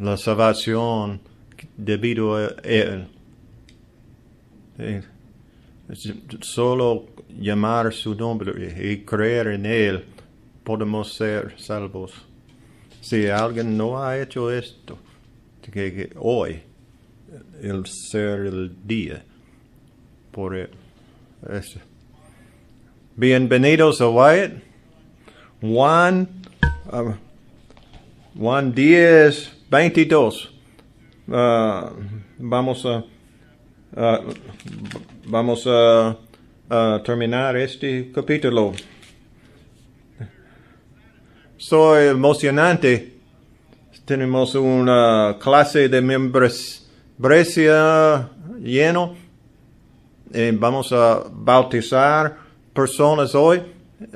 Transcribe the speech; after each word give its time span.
la 0.00 0.16
salvación 0.16 1.20
debido 1.76 2.36
a 2.36 2.46
Él. 2.64 3.06
Solo 6.40 7.06
llamar 7.28 7.92
su 7.92 8.14
nombre 8.14 8.74
y 8.82 9.04
creer 9.04 9.48
en 9.48 9.66
Él 9.66 10.04
podemos 10.64 11.12
ser 11.14 11.54
salvos. 11.58 12.12
Si 13.00 13.26
alguien 13.28 13.76
no 13.76 14.02
ha 14.02 14.18
hecho 14.18 14.50
esto, 14.50 14.98
que, 15.62 16.10
hoy 16.16 16.62
el 17.62 17.86
ser 17.86 18.46
el 18.46 18.76
día 18.84 19.22
por 20.32 20.56
Él. 20.56 20.70
Es- 21.50 21.78
Bienvenidos 23.16 24.00
a 24.00 24.08
Wyatt. 24.08 24.52
Juan, 25.60 26.26
ah, 26.90 27.16
Juan 28.36 28.74
10, 28.74 29.59
22. 29.70 30.50
Ah, 31.30 31.92
vamos 32.38 32.84
a, 32.84 33.04
ah, 33.96 34.20
vamos 35.26 35.64
a, 35.66 36.18
terminar 37.04 37.56
este 37.56 38.12
capítulo. 38.12 38.72
Soy 41.56 42.08
emocionante. 42.08 43.14
Tenemos 44.04 44.54
una 44.56 45.36
clase 45.40 45.88
de 45.88 46.00
membresía 46.00 46.68
lleno. 48.60 49.16
Eh, 50.32 50.52
vamos 50.54 50.92
a 50.92 51.24
bautizar 51.30 52.36
personas 52.72 53.34
hoy. 53.34 53.62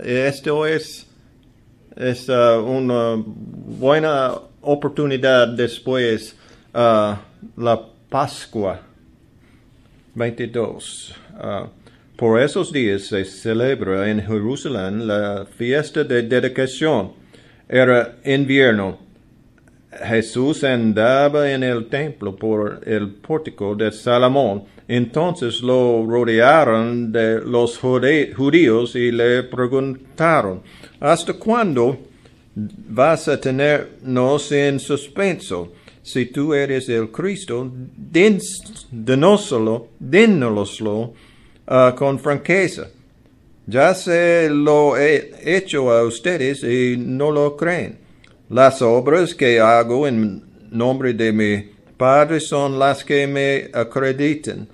Esto 0.02 0.66
es, 0.66 1.08
es 1.96 2.28
ah, 2.28 2.60
una 2.60 3.16
buena 3.16 4.32
oportunidad 4.64 5.48
después 5.48 6.36
ah, 6.72 7.20
la 7.56 7.80
Pascua 8.08 8.80
22. 10.14 11.14
Ah, 11.36 11.68
por 12.16 12.40
esos 12.40 12.72
días 12.72 13.02
se 13.02 13.24
celebra 13.24 14.08
en 14.08 14.24
Jerusalén 14.24 15.06
la 15.06 15.46
fiesta 15.58 16.04
de 16.04 16.22
dedicación. 16.22 17.12
Era 17.68 18.16
invierno. 18.24 18.98
Jesús 20.02 20.64
andaba 20.64 21.50
en 21.50 21.62
el 21.62 21.86
templo 21.86 22.34
por 22.36 22.80
el 22.86 23.08
pórtico 23.14 23.74
de 23.74 23.90
Salomón. 23.90 24.64
Entonces 24.86 25.60
lo 25.60 26.04
rodearon 26.06 27.10
de 27.10 27.40
los 27.40 27.78
judíos 27.78 28.94
y 28.94 29.10
le 29.10 29.44
preguntaron, 29.44 30.62
¿hasta 31.00 31.32
cuándo 31.32 31.98
vas 32.54 33.28
a 33.28 33.40
tenernos 33.40 34.52
en 34.52 34.78
suspenso? 34.78 35.72
Si 36.02 36.26
tú 36.26 36.52
eres 36.52 36.88
el 36.88 37.10
Cristo, 37.10 37.72
dínoslo 39.98 41.14
ah, 41.66 41.94
con 41.96 42.18
franqueza. 42.18 42.88
Ya 43.66 43.94
se 43.94 44.50
lo 44.50 44.98
he 44.98 45.32
hecho 45.42 45.90
a 45.90 46.04
ustedes 46.04 46.62
y 46.62 46.96
no 46.98 47.30
lo 47.30 47.56
creen. 47.56 47.98
Las 48.50 48.82
obras 48.82 49.34
que 49.34 49.58
hago 49.58 50.06
en 50.06 50.42
nombre 50.70 51.14
de 51.14 51.32
mi 51.32 51.70
Padre 51.96 52.40
son 52.40 52.78
las 52.78 53.02
que 53.04 53.26
me 53.26 53.70
acreditan. 53.72 54.68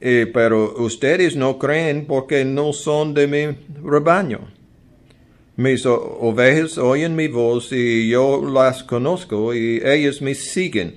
Eh, 0.00 0.28
pero 0.34 0.74
ustedes 0.82 1.36
no 1.36 1.58
creen 1.58 2.06
porque 2.06 2.44
no 2.44 2.72
son 2.72 3.14
de 3.14 3.26
mi 3.28 3.56
rebaño. 3.80 4.40
Mis 5.56 5.86
ovejas 5.86 6.78
oyen 6.78 7.14
mi 7.14 7.28
voz 7.28 7.70
y 7.70 8.08
yo 8.08 8.42
las 8.44 8.82
conozco 8.82 9.54
y 9.54 9.80
ellas 9.84 10.20
me 10.20 10.34
siguen. 10.34 10.96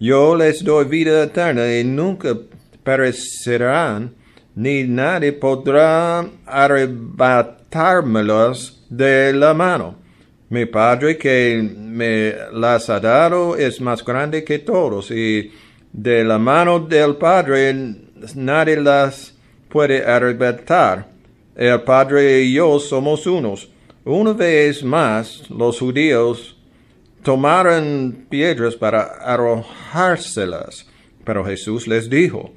Yo 0.00 0.34
les 0.34 0.64
doy 0.64 0.86
vida 0.86 1.24
eterna 1.24 1.78
y 1.78 1.84
nunca 1.84 2.34
perecerán, 2.82 4.14
ni 4.54 4.84
nadie 4.84 5.34
podrá 5.34 6.26
arrebatármelas 6.46 8.82
de 8.88 9.34
la 9.34 9.52
mano. 9.52 9.96
Mi 10.48 10.64
Padre 10.64 11.18
que 11.18 11.62
me 11.62 12.34
las 12.50 12.88
ha 12.88 12.98
dado 12.98 13.56
es 13.56 13.78
más 13.78 14.02
grande 14.02 14.42
que 14.42 14.60
todos 14.60 15.10
y 15.10 15.52
de 15.92 16.24
la 16.24 16.38
mano 16.38 16.80
del 16.80 17.16
Padre 17.16 17.76
nadie 18.34 18.80
las 18.80 19.34
puede 19.68 20.02
arrebatar. 20.02 21.12
El 21.54 21.82
Padre 21.82 22.40
y 22.40 22.54
yo 22.54 22.78
somos 22.78 23.26
unos. 23.26 23.68
Una 24.04 24.32
vez 24.32 24.82
más, 24.82 25.48
los 25.48 25.78
judíos 25.78 26.56
tomaron 27.22 28.26
piedras 28.28 28.74
para 28.74 29.02
arrojárselas, 29.02 30.88
pero 31.24 31.44
Jesús 31.44 31.86
les 31.86 32.10
dijo, 32.10 32.52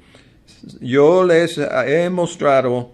yo 0.80 1.22
les 1.22 1.56
he 1.58 2.10
mostrado 2.10 2.90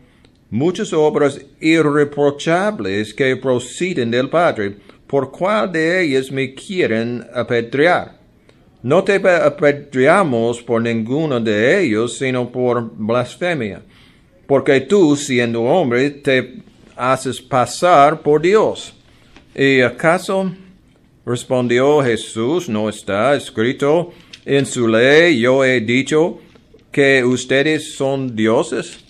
muchas 0.50 0.92
obras 0.92 1.40
irreprochables 1.62 3.14
que 3.14 3.38
proceden 3.38 4.10
del 4.10 4.28
Padre, 4.28 4.76
por 5.06 5.30
cuál 5.30 5.72
de 5.72 6.02
ellas 6.02 6.30
me 6.30 6.52
quieren 6.52 7.24
apedrear. 7.34 8.19
No 8.82 9.02
te 9.02 9.14
apedreamos 9.14 10.62
por 10.62 10.82
ninguno 10.82 11.40
de 11.40 11.82
ellos, 11.82 12.19
sino 12.19 12.52
por 12.52 12.90
blasfemia, 12.96 13.82
porque 14.46 14.82
tú, 14.82 15.16
siendo 15.16 15.62
hombre, 15.62 16.10
te 16.10 16.62
haces 17.02 17.40
pasar 17.40 18.22
por 18.22 18.40
Dios. 18.40 18.94
¿Y 19.56 19.80
acaso 19.80 20.52
respondió 21.26 22.00
Jesús, 22.00 22.68
no 22.68 22.88
está 22.88 23.34
escrito 23.34 24.12
en 24.44 24.64
su 24.64 24.86
ley, 24.86 25.40
yo 25.40 25.64
he 25.64 25.80
dicho 25.80 26.38
que 26.92 27.24
ustedes 27.24 27.94
son 27.94 28.36
dioses? 28.36 29.00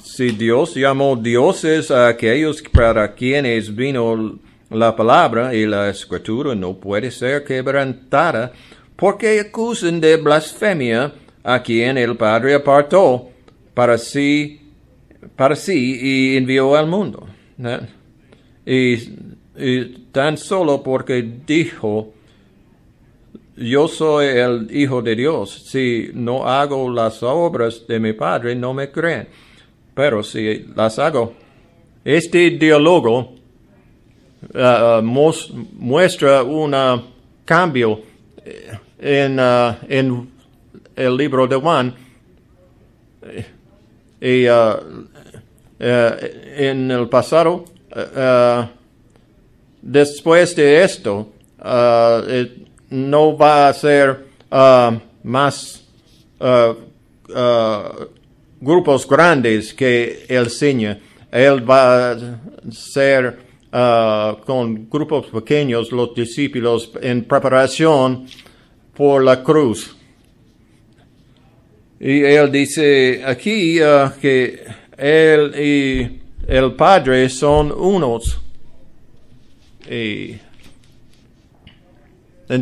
Si 0.00 0.30
Dios 0.30 0.76
llamó 0.76 1.16
dioses 1.16 1.90
a 1.90 2.06
aquellos 2.06 2.62
para 2.62 3.14
quienes 3.14 3.74
vino 3.74 4.38
la 4.70 4.94
palabra 4.94 5.52
y 5.52 5.66
la 5.66 5.90
escritura 5.90 6.54
no 6.54 6.74
puede 6.74 7.10
ser 7.10 7.42
quebrantada, 7.42 8.52
porque 8.94 9.40
acusan 9.40 10.00
de 10.00 10.16
blasfemia 10.18 11.12
a 11.42 11.60
quien 11.60 11.98
el 11.98 12.16
Padre 12.16 12.54
apartó 12.54 13.28
para 13.74 13.98
sí, 13.98 14.61
para 15.36 15.56
sí 15.56 15.98
y 16.00 16.36
envió 16.36 16.74
al 16.76 16.86
mundo. 16.86 17.26
Y, 18.66 18.94
y 19.56 19.84
tan 20.12 20.36
solo 20.36 20.82
porque 20.82 21.22
dijo, 21.46 22.12
yo 23.56 23.86
soy 23.86 24.26
el 24.26 24.68
Hijo 24.70 25.02
de 25.02 25.14
Dios, 25.14 25.50
si 25.66 26.10
no 26.14 26.46
hago 26.48 26.90
las 26.90 27.22
obras 27.22 27.86
de 27.86 28.00
mi 28.00 28.12
Padre, 28.12 28.54
no 28.54 28.72
me 28.72 28.90
creen. 28.90 29.28
Pero 29.94 30.22
si 30.22 30.64
las 30.74 30.98
hago, 30.98 31.34
este 32.04 32.50
diálogo 32.50 33.34
uh, 34.54 35.02
muestra 35.02 36.42
un 36.42 36.74
cambio 37.44 38.00
en, 38.98 39.38
uh, 39.38 39.74
en 39.88 40.30
el 40.96 41.16
libro 41.16 41.46
de 41.46 41.56
Juan. 41.56 41.94
Y 44.20 44.46
uh, 45.82 46.14
en 46.56 46.90
el 46.90 47.08
pasado, 47.08 47.64
uh, 47.90 48.64
después 49.80 50.54
de 50.54 50.84
esto, 50.84 51.32
eh, 51.64 52.64
no 52.90 53.36
va 53.36 53.68
a 53.68 53.74
ser 53.74 54.26
más 55.22 55.84
grupos 58.60 59.08
grandes 59.08 59.74
que 59.74 60.24
él 60.28 60.44
enseña. 60.44 60.98
Él 61.30 61.68
va 61.68 62.12
a 62.12 62.16
ser 62.70 63.38
con 64.44 64.88
grupos 64.90 65.26
pequeños 65.26 65.90
los 65.90 66.14
discípulos 66.14 66.90
en 67.00 67.24
preparación 67.24 68.26
por 68.94 69.24
la 69.24 69.42
cruz. 69.42 69.96
Y 71.98 72.22
él 72.22 72.50
dice 72.50 73.22
aquí 73.24 73.78
que 74.20 74.81
él 75.02 75.54
y 75.58 76.20
el 76.46 76.74
Padre 76.74 77.28
son 77.28 77.72
unos. 77.72 78.40
Y, 79.90 80.38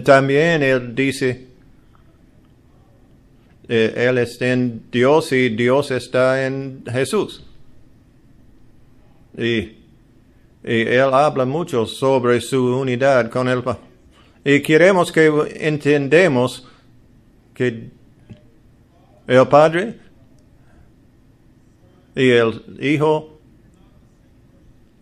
también 0.05 0.63
él 0.63 0.95
dice, 0.95 1.49
eh, 3.69 3.95
él 3.97 4.19
está 4.19 4.53
en 4.53 4.85
Dios 4.91 5.33
y 5.33 5.51
Dios 5.51 5.91
está 5.91 6.47
en 6.47 6.83
Jesús. 6.91 7.45
Y, 9.37 9.77
y 10.63 10.81
él 10.83 11.13
habla 11.13 11.45
mucho 11.45 11.87
sobre 11.87 12.41
su 12.41 12.65
unidad 12.65 13.31
con 13.31 13.49
el 13.49 13.63
Padre. 13.63 13.81
Y 14.45 14.61
queremos 14.61 15.13
que 15.13 15.31
entendemos 15.57 16.67
que 17.53 17.91
el 19.27 19.49
Padre 19.49 19.99
y 22.15 22.31
el 22.31 22.79
Hijo, 22.81 23.39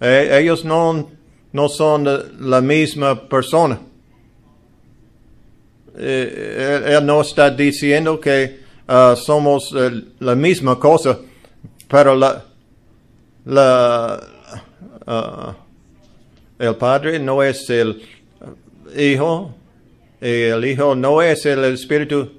eh, 0.00 0.38
ellos 0.40 0.64
no, 0.64 1.10
no 1.52 1.68
son 1.68 2.04
la, 2.40 2.60
misma 2.60 3.28
persona. 3.28 3.80
eh, 5.96 6.82
él, 6.84 6.92
él 6.92 7.06
no 7.06 7.20
está 7.20 7.50
diciendo 7.50 8.20
que 8.20 8.60
ah, 8.86 9.14
somos 9.16 9.74
eh, 9.76 9.90
la 10.20 10.34
misma 10.34 10.78
cosa, 10.78 11.18
pero 11.88 12.14
la, 12.14 12.44
la, 13.44 14.20
ah, 15.06 15.56
el 16.58 16.76
Padre 16.76 17.18
no 17.18 17.42
es 17.42 17.68
el 17.70 18.02
Hijo, 18.96 19.54
y 20.20 20.26
el 20.26 20.64
Hijo 20.64 20.94
no 20.94 21.22
es 21.22 21.44
el 21.46 21.64
Espíritu, 21.64 22.30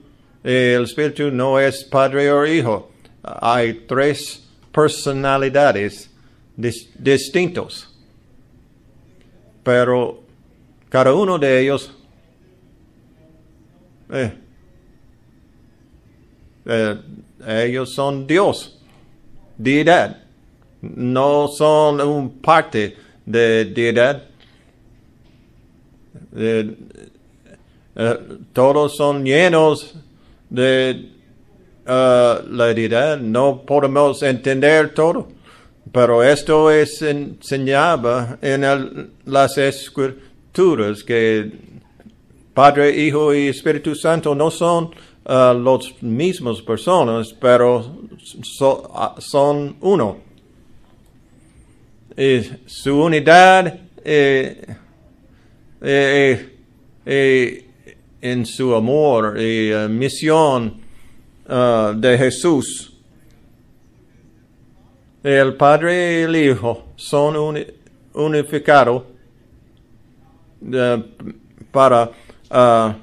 el 0.43 0.83
Espíritu 0.83 1.31
no 1.31 1.59
es 1.59 1.83
Padre 1.83 2.31
o 2.31 2.45
Hijo. 2.45 2.91
Hay 3.21 3.85
tres 3.85 4.48
personalidades 4.71 6.09
dis- 6.57 6.89
distintos, 6.97 7.87
pero 9.63 10.23
cada 10.89 11.13
uno 11.13 11.37
de 11.37 11.61
ellos 11.61 11.95
eh, 14.11 14.33
eh, 16.65 16.97
ellos 17.47 17.93
son 17.93 18.25
Dios, 18.27 18.79
deidad, 19.57 20.23
no 20.81 21.47
son 21.47 22.01
un 22.01 22.39
parte 22.39 22.95
de 23.25 23.65
deidad. 23.65 24.23
Eh, 26.35 26.75
todos 28.53 28.95
son 28.95 29.25
llenos 29.25 29.93
de 30.49 31.11
eh, 31.89 32.35
la 32.51 33.17
no 33.17 33.63
podemos 33.65 34.21
entender 34.21 34.93
todo, 34.93 35.27
pero 35.91 36.23
esto 36.23 36.69
es 36.69 37.01
enseñaba 37.01 38.37
en 38.41 39.11
las 39.25 39.57
escrituras 39.57 41.03
que 41.03 41.51
Padre, 42.53 42.95
Hijo 42.95 43.33
y 43.33 43.47
Espíritu 43.47 43.95
Santo 43.95 44.35
no 44.35 44.51
son 44.51 44.91
uh, 45.25 45.53
los 45.53 46.01
mismos 46.03 46.61
personas, 46.61 47.33
pero 47.39 48.03
ah, 48.93 49.15
son 49.17 49.77
uno. 49.81 50.17
Y 52.17 52.41
su 52.65 53.01
unidad 53.01 53.79
eh, 54.03 54.65
eh, 55.81 56.57
eh, 57.05 57.65
en 58.21 58.45
su 58.45 58.75
amor 58.75 59.39
y 59.39 59.71
misión 59.89 60.81
uh, 61.49 61.93
de 61.93 62.17
Jesús. 62.17 62.93
El 65.23 65.55
Padre 65.55 66.19
y 66.19 66.23
el 66.23 66.35
Hijo 66.35 66.85
son 66.95 67.35
uni- 67.35 67.67
unificados 68.13 69.03
para 71.71 72.11
ah, 72.49 72.97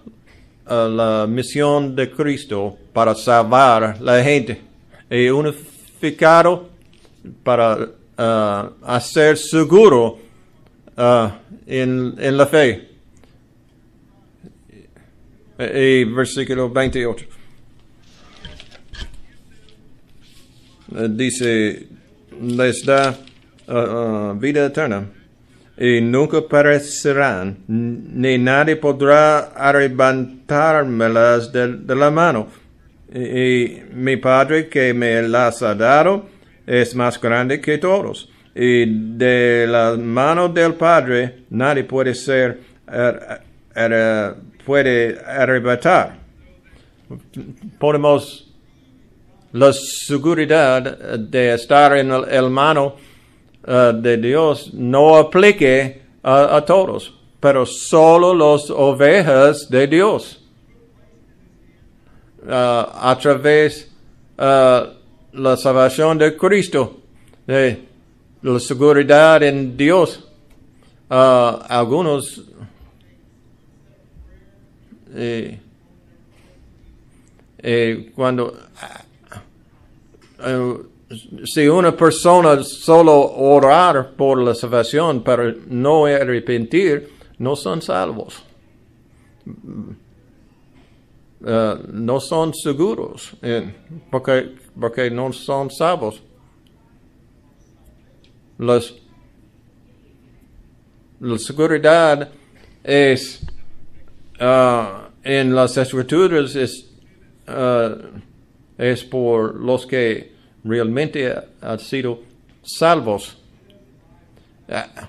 ah, 0.67 0.89
la 0.91 1.27
misión 1.29 1.95
de 1.95 2.11
Cristo 2.11 2.77
para 2.93 3.15
salvar 3.15 4.01
la 4.01 4.23
gente 4.23 4.61
y 5.11 5.29
unificado 5.29 6.71
para 7.43 7.91
hacer 8.83 9.37
seguro 9.37 10.19
en, 11.67 12.15
en 12.19 12.37
la 12.37 12.47
fe. 12.47 12.89
Y 15.59 16.05
versículo 16.05 16.71
28. 16.71 17.27
Dice, 20.89 21.87
les 22.41 22.85
da 22.85 23.09
ah, 23.09 23.15
ah, 23.69 24.35
vida 24.39 24.67
eterna 24.67 25.05
y 25.79 26.01
nunca 26.01 26.41
perecerán, 26.41 27.59
ni 27.69 28.39
nadie 28.39 28.77
podrá 28.77 29.51
arrebatármelas 29.55 31.53
de, 31.53 31.77
de 31.77 31.95
la 31.97 32.11
mano. 32.11 32.47
Y, 33.15 33.83
mi 33.93 34.17
Padre 34.17 34.69
que 34.69 34.93
me 34.95 35.23
las 35.23 35.63
ha 35.63 35.75
dado 35.75 36.27
es 36.67 36.95
más 36.95 37.21
grande 37.21 37.61
que 37.61 37.79
todos. 37.79 38.29
Y 38.55 38.87
de 39.17 39.67
la 39.69 39.97
mano 39.99 40.49
del 40.49 40.75
Padre 40.75 41.41
nadie 41.51 41.85
puede 41.85 42.15
ser, 42.15 42.59
ar- 42.87 43.43
ar- 43.75 44.37
puede 44.65 45.19
arrebatar. 45.27 46.17
Podemos 47.79 48.46
la 49.57 49.73
seguridad 49.73 50.83
de 51.19 51.55
estar 51.55 51.97
en 51.97 52.11
el, 52.11 52.51
mano 52.51 52.97
uh, 53.67 53.93
de 53.93 54.17
Dios 54.19 54.73
no 54.75 55.17
aplique 55.17 56.03
a, 56.23 56.63
todos, 56.67 57.15
pero 57.41 57.65
solo 57.65 58.35
las 58.35 58.69
ovejas 58.71 59.69
de 59.71 59.87
Dios. 59.87 60.43
Uh, 62.45 62.51
a 62.51 63.19
través 63.21 63.91
uh, 64.39 64.87
la 65.33 65.57
salvación 65.57 66.19
de 66.19 66.37
Cristo, 66.37 67.01
de 67.47 67.81
la 68.43 68.61
seguridad 68.61 69.43
en 69.43 69.77
Dios. 69.77 70.23
Uh, 71.09 71.63
algunos 71.69 72.43
eh, 75.15 75.59
eh, 77.59 78.13
cuando 78.15 78.53
eh, 78.55 79.06
si 81.45 81.69
una 81.69 81.97
persona 81.97 82.63
solo 82.63 83.33
orar 83.37 84.13
por 84.17 84.39
la 84.43 84.55
salvación 84.55 85.23
pero 85.25 85.55
no 85.69 86.07
arrepentir, 86.07 87.09
no 87.39 87.55
son 87.57 87.81
salvos. 87.83 88.43
Eh, 91.45 91.75
no 91.93 92.19
son 92.19 92.55
seguros 92.55 93.37
eh, 93.43 93.75
porque, 94.11 94.57
porque 94.79 95.11
no 95.11 95.33
son 95.33 95.71
salvos. 95.71 96.23
Las- 98.59 98.95
la 101.21 101.39
seguridad 101.39 102.31
es 102.83 103.47
ah, 104.41 105.11
en 105.23 105.55
las 105.55 105.77
escrituras 105.77 106.57
es, 106.57 106.91
ah, 107.47 107.95
es 108.79 109.05
por 109.05 109.55
los 109.57 109.87
que 109.87 110.33
realmente 110.65 111.33
han 111.61 111.79
sido 111.79 112.21
salvos. 112.63 113.39
Ah, 114.69 115.09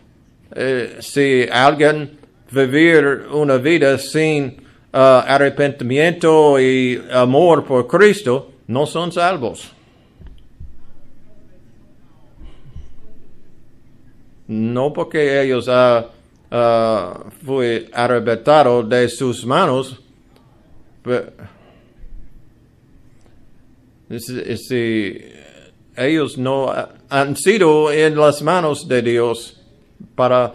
eh, 0.55 0.97
si 0.99 1.47
alguien 1.51 2.17
vivir 2.51 3.25
una 3.31 3.57
vida 3.57 3.97
sin 3.97 4.61
ah, 4.93 5.25
arrepentimiento 5.27 6.59
y 6.59 7.01
amor 7.11 7.65
por 7.65 7.87
Cristo, 7.87 8.51
no 8.67 8.85
son 8.85 9.11
salvos. 9.11 9.71
No 14.47 14.93
porque 14.93 15.41
ellos 15.41 15.67
ah, 15.69 16.09
ah, 16.51 17.25
fue 17.45 17.89
arrebatado 17.93 18.81
de 18.83 19.09
sus 19.09 19.45
manos, 19.45 19.99
pe- 21.03 21.31
si, 24.09 24.57
si 24.57 25.17
ellos 25.95 26.37
no 26.37 26.69
ah, 26.69 26.89
han 27.09 27.35
sido 27.35 27.91
en 27.91 28.15
las 28.15 28.41
manos 28.41 28.87
de 28.87 29.01
Dios 29.01 29.59
para 30.15 30.53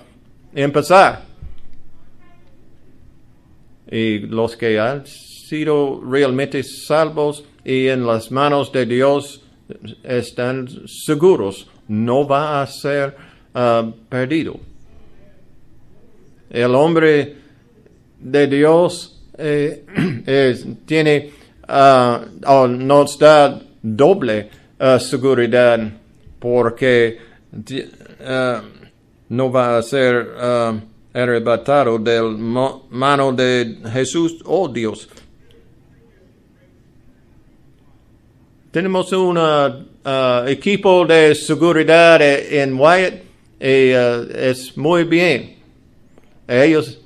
empezar. 0.55 1.25
Y 3.91 4.21
los 4.21 4.57
que 4.57 4.79
han 4.79 5.05
sido 5.07 6.01
realmente 6.03 6.63
salvos 6.63 7.45
y 7.65 7.89
en 7.89 8.07
las 8.07 8.31
manos 8.31 8.73
de 8.73 8.87
Dios 8.87 9.43
están 10.03 10.69
seguros, 10.87 11.69
no 11.89 12.27
va 12.27 12.63
a 12.63 12.67
ser 12.67 13.17
ah, 13.55 13.91
perdido. 14.09 14.59
El 16.49 16.75
hombre 16.75 17.37
de 18.19 18.47
Dios 18.47 19.23
eh, 19.39 19.85
es- 20.27 20.67
tiene, 20.87 21.31
ah, 21.69 22.25
o 22.47 22.67
nos 22.67 23.19
da 23.19 23.61
doble 23.83 24.49
ah, 24.79 24.99
seguridad 24.99 25.79
porque 26.39 27.19
ah, 28.25 28.63
no 29.29 29.51
va 29.51 29.79
a 29.79 29.83
ser 29.83 30.27
arrebatado 31.15 31.99
del 31.99 32.37
mo- 32.39 32.87
mano 32.91 33.33
de 33.33 33.79
Jesús 33.93 34.43
o 34.45 34.69
Dios. 34.69 35.09
Tenemos 38.71 39.13
un 39.13 39.39
equipo 40.49 41.05
de 41.05 41.35
seguridad 41.35 42.21
eh, 42.23 42.63
en 42.63 42.73
Wyatt 42.79 43.15
y 43.61 43.91
es 43.93 44.77
muy 44.77 45.05
bien. 45.05 45.57
Ellos 46.49 46.99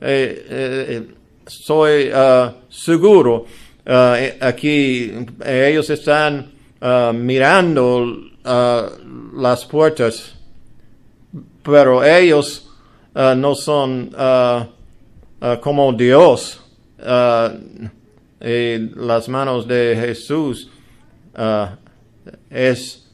eh, 0.00 0.46
eh, 0.48 1.08
soy 1.50 2.10
ah, 2.14 2.54
seguro 2.68 3.46
ah, 3.86 4.16
eh, 4.18 4.38
aquí 4.40 5.12
eh, 5.44 5.68
ellos 5.70 5.90
están 5.90 6.52
ah, 6.80 7.12
mirando 7.14 8.06
las 9.36 9.66
puertas 9.66 10.34
pero 11.62 12.02
ellos 12.02 12.66
no 13.14 13.54
son 13.54 14.14
uh, 14.14 14.64
como 15.60 15.92
Dios 15.92 16.58
uh, 17.00 17.50
y 18.42 18.78
las 18.96 19.28
manos 19.28 19.68
de 19.68 19.94
Jesús 20.00 20.70
uh, 21.36 21.66
es 22.48 23.06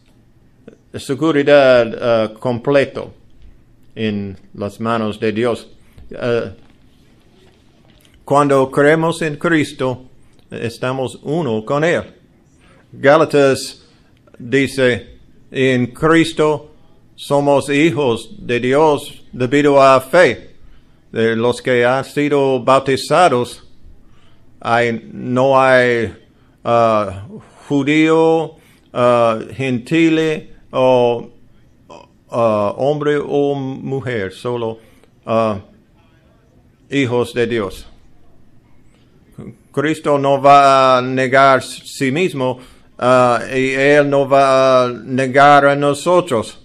seguridad 0.94 2.30
uh, 2.30 2.38
completo 2.38 3.12
en 3.96 4.36
las 4.54 4.78
manos 4.78 5.18
de 5.18 5.32
Dios. 5.32 5.68
Uh, 6.10 6.50
cuando 8.26 8.72
creemos 8.72 9.22
en 9.22 9.36
Cristo, 9.36 10.02
estamos 10.50 11.20
uno 11.22 11.64
con 11.64 11.84
Él. 11.84 12.02
Gálatas 12.90 13.86
dice, 14.36 15.20
en 15.52 15.86
Cristo 15.92 16.72
somos 17.14 17.70
hijos 17.70 18.28
de 18.44 18.58
Dios 18.58 19.22
debido 19.32 19.80
a 19.80 20.00
fe. 20.00 20.56
De 21.12 21.36
los 21.36 21.62
que 21.62 21.86
han 21.86 22.04
sido 22.04 22.60
bautizados, 22.64 23.62
no 25.12 25.60
hay 25.60 26.12
uh, 26.64 27.38
judío, 27.68 28.56
uh, 28.92 29.54
gentile 29.54 30.50
o 30.72 31.30
uh, 31.88 32.34
hombre 32.76 33.18
o 33.24 33.54
mujer, 33.54 34.32
solo 34.32 34.80
hijos 36.90 37.32
de 37.32 37.46
Dios. 37.46 37.86
Cristo 39.76 40.16
no 40.16 40.40
va 40.40 40.96
a 40.96 41.02
negar 41.02 41.62
sí 41.62 42.10
mismo 42.10 42.58
uh, 42.98 43.54
y 43.54 43.74
Él 43.74 44.08
no 44.08 44.26
va 44.26 44.84
a 44.84 44.88
negar 44.88 45.66
a 45.66 45.76
nosotros. 45.76 46.58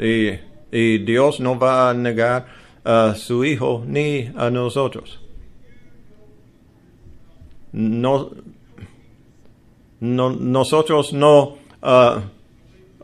Y, 0.00 0.32
y 0.72 0.98
Dios 0.98 1.38
no 1.38 1.56
va 1.56 1.90
a 1.90 1.94
negar 1.94 2.46
a 2.84 3.14
su 3.14 3.44
Hijo 3.44 3.84
ni 3.86 4.32
a 4.36 4.50
nosotros. 4.50 5.20
No, 7.70 8.32
no, 10.00 10.30
nosotros 10.30 11.12
no 11.12 11.56
uh, 11.82 12.20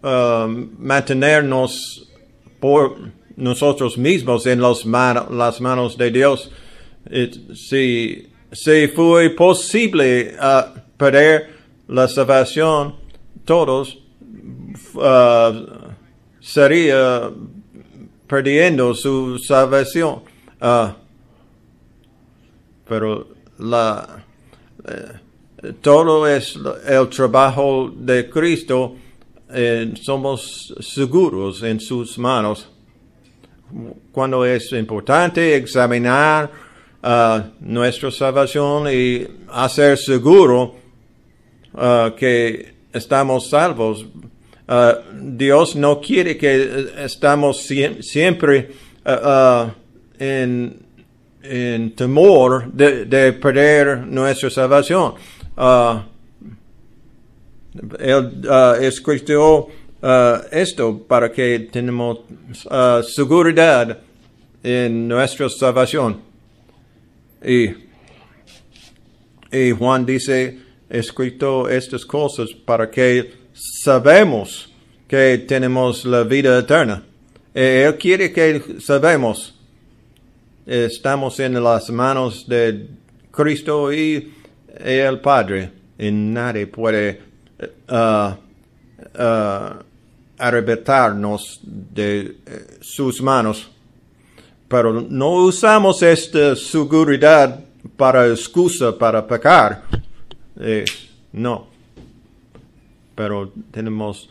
uh, 0.04 0.48
mantenernos 0.76 2.10
por 2.58 2.96
nosotros 3.36 3.96
mismos 3.96 4.44
en 4.46 4.60
las 4.60 5.60
manos 5.60 5.96
de 5.96 6.10
Dios. 6.10 6.50
Si, 7.54 8.28
si 8.52 8.88
fue 8.88 9.30
posible 9.30 10.36
uh, 10.38 10.78
perder 10.96 11.50
la 11.88 12.08
salvación, 12.08 12.94
todos 13.44 13.98
uh, 14.94 15.92
sería 16.40 17.30
perdiendo 18.26 18.94
su 18.94 19.38
salvación. 19.38 20.22
Uh, 20.60 20.92
pero 22.86 23.28
la 23.58 24.24
eh, 24.84 25.74
todo 25.80 26.26
es 26.26 26.58
el 26.86 27.08
trabajo 27.08 27.92
de 27.94 28.28
Cristo, 28.28 28.96
eh, 29.48 29.92
somos 30.00 30.74
seguros 30.80 31.62
en 31.62 31.78
sus 31.78 32.18
manos. 32.18 32.68
Cuando 34.10 34.44
es 34.44 34.72
importante 34.72 35.54
examinar 35.54 36.50
uh, 37.02 37.40
nuestra 37.60 38.10
salvación 38.10 38.86
y 38.92 39.26
hacer 39.48 39.96
seguro 39.98 40.74
uh, 41.74 42.14
que 42.16 42.74
estamos 42.92 43.48
salvos, 43.48 44.04
uh, 44.68 44.92
Dios 45.12 45.76
no 45.76 46.00
quiere 46.00 46.36
que 46.36 46.88
estamos 46.98 47.68
siem- 47.68 48.02
siempre 48.02 48.70
uh, 49.06 49.10
uh, 49.10 49.70
en 50.18 50.80
en 51.44 51.96
temor 51.96 52.70
de, 52.72 53.04
de 53.04 53.32
perder 53.32 53.98
nuestra 54.06 54.48
salvación. 54.48 55.14
Él 57.98 58.42
escribió 58.80 59.66
ah, 60.02 60.40
esto 60.52 60.98
para 60.98 61.32
que 61.32 61.68
tenemos 61.72 62.20
ah, 62.70 63.02
seguridad 63.04 63.98
en 64.62 65.08
nuestra 65.08 65.48
salvación. 65.48 66.20
Y, 67.44 67.74
y 69.50 69.70
Juan 69.72 70.06
dice, 70.06 70.58
escrito 70.88 71.68
estas 71.68 72.04
cosas 72.04 72.50
para 72.52 72.90
que 72.90 73.32
sabemos 73.52 74.72
que 75.08 75.44
tenemos 75.46 76.04
la 76.04 76.22
vida 76.22 76.58
eterna. 76.58 77.02
Eh, 77.54 77.84
Él 77.86 77.98
quiere 77.98 78.32
que 78.32 78.80
sabemos 78.80 79.58
estamos 80.66 81.40
en 81.40 81.62
las 81.62 81.90
manos 81.90 82.46
de 82.46 82.88
Cristo 83.30 83.92
y 83.92 84.32
el 84.78 85.20
Padre 85.20 85.70
y 85.98 86.10
nadie 86.10 86.66
puede 86.66 87.20
uh, 87.88 88.34
arrebatarnos 90.38 91.60
de 91.62 92.20
eh, 92.20 92.78
sus 92.80 93.20
manos. 93.22 93.70
Pero 94.72 94.92
no 95.08 95.44
usamos 95.44 96.02
esta 96.02 96.56
seguridad 96.56 97.60
para 97.96 98.26
excusa 98.26 98.98
para 98.98 99.24
pecar. 99.24 99.84
No. 101.32 101.68
Pero 103.14 103.52
tenemos 103.70 104.28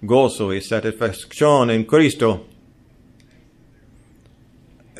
gozo 0.00 0.54
y 0.54 0.60
satisfacción 0.60 1.70
en 1.70 1.84
Cristo 1.84 2.44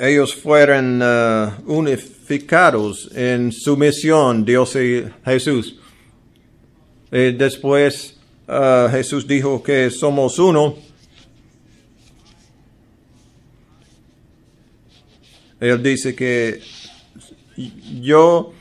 ellos 0.00 0.35
fueron 0.35 1.02
uh, 1.02 1.50
unificados 1.66 3.11
en 3.14 3.50
su 3.52 3.76
misión, 3.76 4.45
Dios 4.45 4.76
y 4.76 5.04
Jesús. 5.25 5.76
Y 7.11 7.33
después 7.33 8.16
uh, 8.47 8.88
Jesús 8.90 9.26
dijo 9.26 9.62
que 9.62 9.90
somos 9.90 10.38
uno. 10.38 10.76
Él 15.60 15.82
dice 15.82 16.14
que 16.14 16.60
yo, 18.00 18.52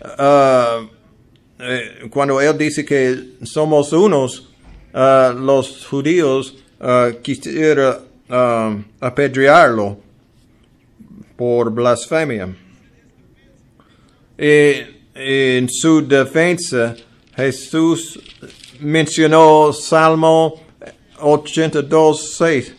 uh, 0.00 0.86
eh, 1.58 2.08
cuando 2.10 2.40
él 2.40 2.58
dice 2.58 2.84
que 2.84 3.36
somos 3.42 3.92
unos, 3.92 4.52
uh, 4.92 5.32
los 5.34 5.86
judíos 5.86 6.54
uh, 6.80 7.20
quisieron 7.22 7.96
uh, 8.28 8.82
apedrearlo 9.00 9.98
por 11.36 11.70
blasfemia. 11.70 12.54
Y 14.36 14.74
en 15.14 15.68
su 15.68 16.06
defensa, 16.06 16.94
Jesús 17.36 18.20
mencionó 18.80 19.72
Salmo 19.72 20.60
82, 21.20 22.34
6. 22.36 22.74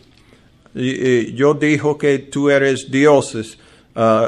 Y, 0.76 1.34
yo 1.34 1.54
dijo 1.54 1.98
que 1.98 2.20
tú 2.20 2.50
eres 2.50 2.92
dioses, 2.92 3.58
uh, 3.96 4.28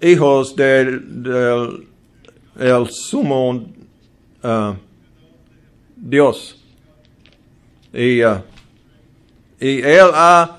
hijos 0.00 0.54
del, 0.54 1.22
del 1.22 1.88
el 2.58 2.90
sumo 2.90 3.50
uh, 4.44 4.74
Dios. 5.96 6.56
Y, 7.92 8.22
uh, 8.22 8.42
y 9.60 9.80
él 9.80 10.10
ha 10.14 10.58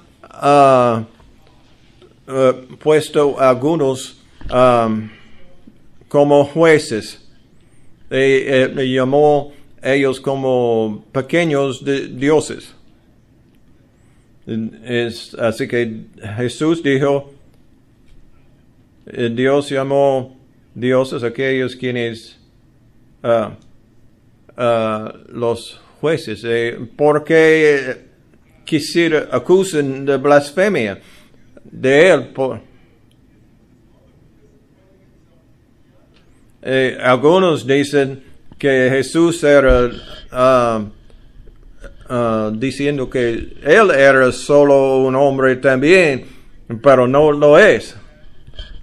puesto 2.80 3.40
algunos 3.40 4.18
um, 4.52 5.10
como 6.08 6.46
jueces. 6.46 7.20
Y, 8.10 8.16
eh, 8.16 8.74
y 8.78 8.96
llamó 8.96 9.52
ellos 9.82 10.20
como 10.20 11.04
pequeños 11.12 11.84
dioses. 11.84 12.74
Es, 14.46 15.34
así 15.36 15.68
que 15.68 16.02
Jesús 16.38 16.84
dijo, 16.84 17.34
eh, 19.06 19.30
Dios 19.34 19.70
llamó 19.70 20.38
dioses 20.76 21.24
aquellos 21.24 21.76
quienes 21.76 22.40
ah, 23.24 23.56
los 25.30 25.80
jueces. 26.02 26.44
Eh, 26.46 26.78
¿Por 26.96 27.24
qué 27.24 28.06
quisiera 28.66 29.30
acusan 29.32 30.06
de 30.06 30.18
blasfemia 30.18 31.00
de 31.64 32.10
él? 32.10 32.28
Por, 32.30 32.60
Eh, 36.66 36.98
algunos 37.02 37.68
dicen 37.68 38.24
que 38.58 38.88
Jesús 38.90 39.44
era 39.44 39.92
ah, 40.32 40.86
ah, 42.13 42.51
diciendo 42.53 43.10
que 43.10 43.58
él 43.63 43.91
era 43.91 44.32
solo 44.32 44.98
un 44.98 45.15
hombre 45.15 45.55
también, 45.55 46.25
pero 46.82 47.08
no 47.08 47.32
lo 47.32 47.58
es. 47.58 47.96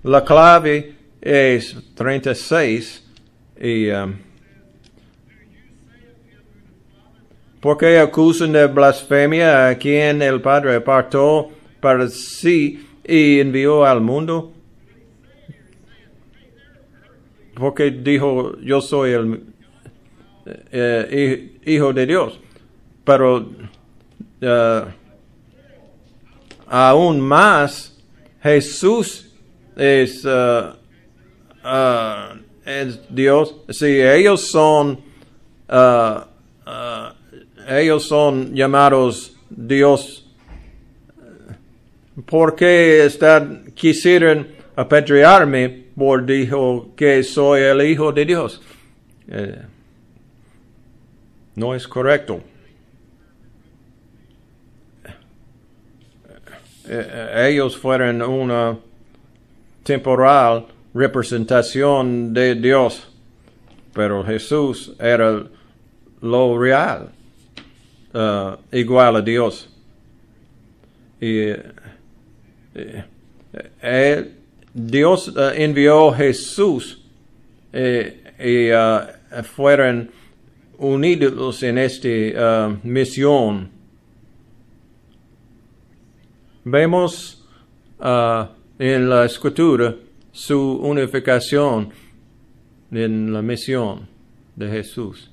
La 0.02 0.24
clave 0.24 0.94
es 1.20 1.76
36 1.94 3.06
y 3.60 3.90
um, 3.90 4.14
¿Por 7.60 7.76
qué 7.76 7.98
acusan 7.98 8.52
de 8.52 8.66
blasfemia 8.66 9.68
a 9.68 9.74
quien 9.76 10.22
el 10.22 10.40
Padre 10.40 10.76
apartó 10.76 11.50
para 11.80 12.08
sí 12.08 12.86
y 13.04 13.40
envió 13.40 13.84
al 13.84 14.00
mundo. 14.00 14.52
Porque 17.54 17.90
dijo, 17.90 18.56
yo 18.60 18.80
soy 18.80 19.12
el 19.12 19.42
eh, 20.46 21.58
hijo 21.66 21.92
de 21.92 22.06
Dios. 22.06 22.40
Pero 23.04 23.38
uh, 23.38 24.84
aún 26.66 27.20
más, 27.20 27.98
Jesús 28.42 29.32
es, 29.76 30.24
uh, 30.24 30.74
uh, 31.64 32.38
es 32.64 33.00
Dios. 33.08 33.56
Si 33.70 34.00
ellos 34.00 34.48
son, 34.50 35.00
ellos 37.68 38.06
son 38.06 38.54
llamados 38.54 39.36
Dios, 39.50 40.26
¿por 42.24 42.54
qué 42.54 43.04
están, 43.04 43.72
quisieran 43.74 44.48
apedrearme 44.76 45.86
por 45.96 46.24
dijo 46.24 46.92
que 46.96 47.22
soy 47.22 47.62
el 47.62 47.82
hijo 47.82 48.12
de 48.12 48.24
Dios? 48.24 48.62
Eh, 49.28 49.62
no 51.56 51.74
es 51.74 51.86
correcto. 51.86 52.40
Eh, 56.92 57.46
ellos 57.50 57.76
fueron 57.76 58.20
una 58.20 58.76
temporal 59.84 60.66
representación 60.92 62.34
de 62.34 62.56
Dios, 62.56 63.08
pero 63.92 64.24
Jesús 64.24 64.92
era 64.98 65.44
lo 66.20 66.58
real, 66.58 67.10
uh, 68.12 68.56
igual 68.76 69.14
a 69.14 69.20
Dios. 69.22 69.68
Y 71.20 71.52
eh, 72.74 74.34
Dios 74.74 75.32
envió 75.54 76.10
Jesús 76.10 77.04
eh, 77.72 78.34
y 78.36 79.42
fueron 79.44 80.10
unidos 80.76 81.62
en 81.62 81.78
esta 81.78 82.76
misión 82.82 83.79
Vemos 86.64 87.42
uh, 88.00 88.44
en 88.78 89.08
la 89.08 89.24
escritura 89.24 89.96
su 90.30 90.74
unificación 90.82 91.88
en 92.92 93.32
la 93.32 93.40
misión 93.40 94.06
de 94.54 94.68
Jesús. 94.68 95.30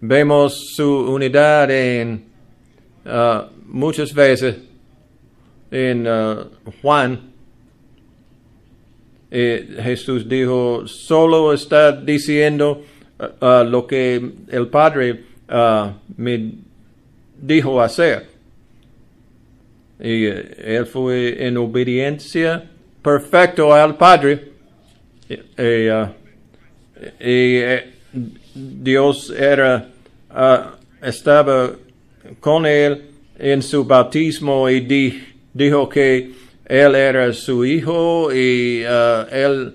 Vemos 0.00 0.72
su 0.74 1.12
unidad 1.12 1.70
en 1.70 2.24
uh, 3.04 3.42
muchas 3.66 4.12
veces 4.12 4.56
en 5.70 6.08
uh, 6.08 6.44
Juan. 6.82 7.30
Eh, 9.30 9.76
Jesús 9.80 10.28
dijo, 10.28 10.88
solo 10.88 11.52
está 11.52 11.92
diciendo 11.92 12.82
lo 13.40 13.86
que 13.86 14.32
el 14.48 14.66
Padre 14.68 15.24
me 16.16 16.54
dijo 17.40 17.80
hacer. 17.80 18.31
Y 20.02 20.26
eh, 20.26 20.54
él 20.58 20.86
fue 20.86 21.46
en 21.46 21.56
obediencia 21.56 22.68
perfecto 23.00 23.72
al 23.72 23.96
Padre. 23.96 24.50
Y, 25.28 25.88
uh, 25.88 26.08
eh, 27.20 27.92
Dios 28.52 29.30
era, 29.30 29.88
uh, 30.30 31.06
estaba 31.06 31.70
con 32.40 32.66
él 32.66 33.02
en 33.38 33.62
su 33.62 33.84
bautismo 33.84 34.68
y 34.68 34.80
di, 34.80 35.22
dijo 35.54 35.88
que 35.88 36.32
él 36.66 36.94
era 36.96 37.32
su 37.32 37.64
hijo 37.64 38.32
y 38.32 38.84
uh, 38.84 39.26
él, 39.30 39.74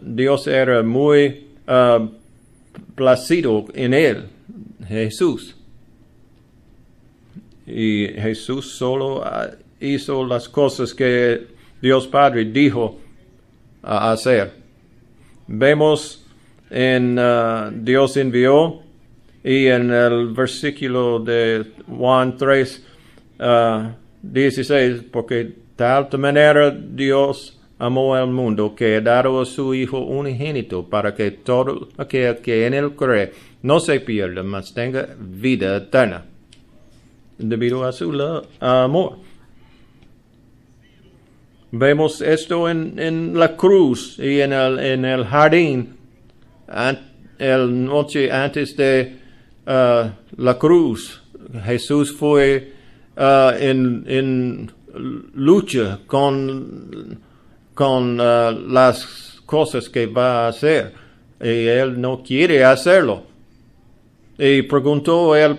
Dios 0.00 0.46
era 0.46 0.82
muy 0.82 1.46
placido 2.94 3.66
en 3.74 3.92
él, 3.92 4.24
Jesús. 4.86 5.57
Y 7.68 8.08
Jesús 8.16 8.72
solo 8.72 9.22
ah, 9.22 9.50
hizo 9.78 10.26
las 10.26 10.48
cosas 10.48 10.94
que 10.94 11.46
Dios 11.82 12.06
Padre 12.06 12.46
dijo 12.46 12.98
hacer. 13.82 14.52
Vemos 15.46 16.26
en 16.70 17.18
uh, 17.18 17.70
Dios 17.72 18.16
envió 18.16 18.80
y 19.44 19.66
en 19.66 19.90
el 19.90 20.28
versículo 20.28 21.20
de 21.20 21.64
Juan 21.86 22.36
3, 22.36 22.86
16, 24.22 25.00
uh, 25.00 25.04
porque 25.10 25.54
tal 25.76 26.08
manera 26.18 26.70
Dios 26.70 27.60
amó 27.78 28.14
al 28.14 28.28
mundo 28.28 28.74
que 28.74 28.96
ha 28.96 29.00
dado 29.00 29.40
a 29.40 29.46
su 29.46 29.74
Hijo 29.74 30.00
unigénito 30.00 30.88
para 30.88 31.14
que 31.14 31.30
todo 31.30 31.88
aquel 31.96 32.38
que 32.38 32.66
en 32.66 32.74
él 32.74 32.92
cree 32.96 33.32
no 33.62 33.78
se 33.78 34.00
pierda, 34.00 34.42
mas 34.42 34.74
tenga 34.74 35.08
vida 35.18 35.76
eterna 35.76 36.24
debido 37.38 37.84
a 37.84 37.92
su 37.92 38.12
amor. 38.60 39.18
Vemos 41.70 42.22
esto 42.22 42.68
en, 42.68 42.98
en, 42.98 43.38
la 43.38 43.54
cruz 43.54 44.18
y 44.18 44.40
en 44.40 44.52
el, 44.52 44.78
en 44.78 45.04
el 45.04 45.24
jardín, 45.26 45.96
el 47.38 47.84
noche 47.84 48.32
antes 48.32 48.74
de 48.76 49.18
uh, 49.66 50.08
la 50.42 50.58
cruz. 50.58 51.22
Jesús 51.64 52.12
fue 52.12 52.72
uh, 53.16 53.50
en, 53.58 54.04
en, 54.06 54.72
lucha 55.34 56.00
con, 56.06 57.20
con 57.74 58.18
uh, 58.18 58.50
las 58.66 59.42
cosas 59.44 59.90
que 59.90 60.06
va 60.06 60.46
a 60.46 60.48
hacer 60.48 60.94
y 61.40 61.66
él 61.66 62.00
no 62.00 62.22
quiere 62.22 62.64
hacerlo. 62.64 63.24
Y 64.38 64.62
preguntó, 64.62 65.36
él 65.36 65.58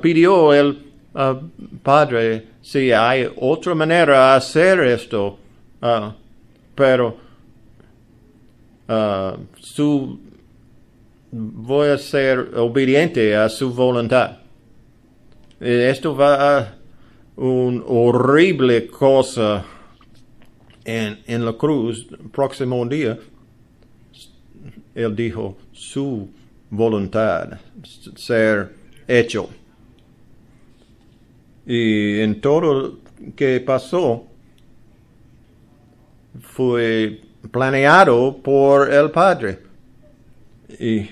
pidió, 0.00 0.54
él 0.54 0.87
uh, 1.18 1.34
Padre, 1.82 2.46
si 2.62 2.92
hay 2.92 3.28
otra 3.36 3.74
manera 3.74 4.12
de 4.12 4.36
hacer 4.36 4.80
esto, 4.80 5.38
uh, 5.82 6.12
pero 6.74 7.16
uh, 8.88 9.36
su, 9.60 10.18
voy 11.30 11.88
a 11.88 11.98
ser 11.98 12.54
obediente 12.56 13.34
a 13.36 13.48
su 13.48 13.74
voluntad. 13.74 14.38
Esto 15.60 16.14
va 16.14 16.58
a 16.58 16.74
una 17.36 17.82
horrible 17.86 18.86
cosa 18.86 19.64
en, 20.84 21.18
en 21.26 21.44
la 21.44 21.52
cruz, 21.52 22.06
próximo 22.32 22.86
día, 22.86 23.18
él 24.94 25.14
dijo 25.14 25.56
su 25.72 26.28
voluntad 26.70 27.58
ser 28.16 28.74
hecho. 29.06 29.48
Y 31.68 32.20
en 32.20 32.40
todo 32.40 32.96
que 33.36 33.60
pasó 33.60 34.24
fue 36.40 37.20
planeado 37.50 38.38
por 38.38 38.90
el 38.90 39.10
Padre. 39.10 39.58
Y 40.80 41.10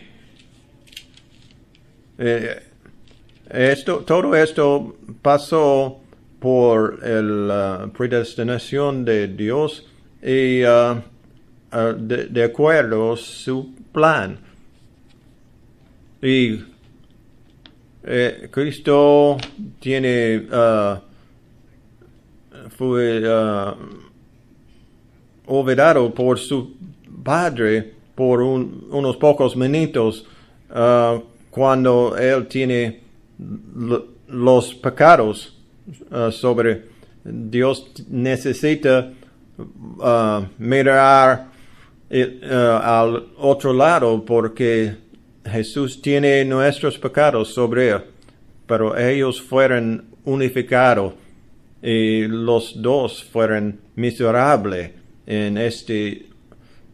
eh, 2.16 2.62
esto, 3.51 3.99
todo 3.99 4.35
esto 4.35 4.97
pasó 5.21 6.01
por 6.40 7.07
la 7.07 7.90
predestinación 7.95 9.05
de 9.05 9.29
Dios 9.29 9.87
y 10.23 10.64
uh, 10.64 11.03
de, 11.99 12.29
de, 12.29 12.45
acuerdo 12.45 13.12
a 13.12 13.16
su 13.19 13.75
plan. 13.92 14.38
Y 16.23 16.64
eh, 18.09 18.49
Cristo 18.53 19.37
tiene, 19.81 20.47
uh, 20.49 21.01
fue 22.71 23.21
uh, 23.29 23.75
olvidado 25.47 26.14
por 26.14 26.38
su 26.38 26.77
padre 27.25 27.95
por 28.14 28.40
un, 28.40 28.87
unos 28.92 29.16
pocos 29.16 29.57
minutos 29.57 30.25
uh, 30.71 31.21
cuando 31.51 32.16
él 32.16 32.47
tiene 32.47 33.01
los 34.29 34.75
pecados 34.75 35.53
sobre 36.31 36.85
Dios 37.25 37.92
necesita 38.09 39.12
mirar 40.59 41.49
uh, 42.11 42.57
al 42.83 43.29
otro 43.37 43.73
lado 43.73 44.25
porque 44.25 44.95
Jesús 45.51 46.03
tiene 46.03 46.45
nuestros 46.45 46.99
pecados 46.99 47.53
sobre 47.53 47.91
él, 47.91 48.03
pero 48.67 48.97
ellos 48.97 49.41
fueron 49.41 50.07
unificados 50.25 51.15
y 51.83 52.27
los 52.27 52.81
dos 52.83 53.23
fueron 53.25 53.79
miserables 53.95 54.91
en 55.27 55.59
este 55.59 56.27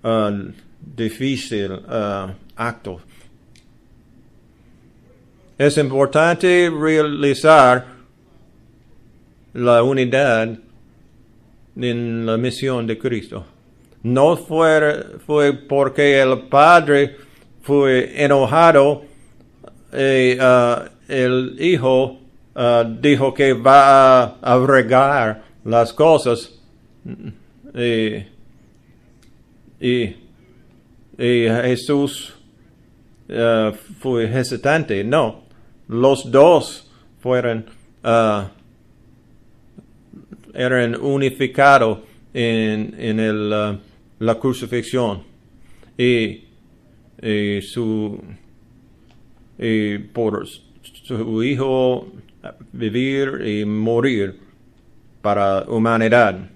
uh, 0.03 0.53
difícil 0.81 1.73
uh, 1.73 2.33
acto. 2.57 3.01
Es 5.59 5.79
importante 5.79 6.71
realizar 6.71 7.87
la 9.55 9.83
unidad 9.83 10.59
en 11.77 12.27
la 12.27 12.37
misión 12.37 12.87
de 12.87 12.99
Cristo. 12.99 13.47
No 14.03 14.37
fue, 14.37 15.19
fue 15.25 15.53
porque 15.53 16.21
el 16.21 16.41
Padre 16.49 17.17
fue 17.63 18.23
enojado 18.23 19.05
y 19.93 20.39
uh, 20.39 20.89
el 21.09 21.57
Hijo 21.61 22.19
uh, 22.55 22.85
dijo 23.01 23.33
que 23.33 23.53
va 23.53 24.23
a 24.23 24.55
agregar 24.55 25.45
las 25.65 25.93
cosas 25.93 26.59
y, 27.75 28.17
y, 29.81 30.17
y 31.19 31.49
Jesús 31.49 32.35
uh, 33.29 33.73
fue 34.01 34.25
hesitante. 34.25 35.05
No, 35.05 35.45
los 35.89 36.31
dos 36.31 36.91
fueron 37.21 37.67
eran 40.55 40.97
unificados 41.01 42.01
en, 42.35 42.95
en 42.99 43.21
el, 43.21 43.79
la 44.19 44.35
crucifixión 44.39 45.23
y, 45.97 46.42
y 47.23 47.63
su 47.63 48.21
y 49.59 49.99
por 49.99 50.47
su 50.47 51.45
hijo 51.45 52.09
vivir 52.73 53.47
y 53.47 53.65
morir 53.65 54.41
para 55.21 55.63
humanidad. 55.69 56.51